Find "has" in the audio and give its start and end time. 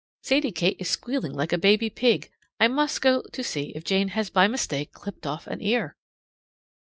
4.07-4.31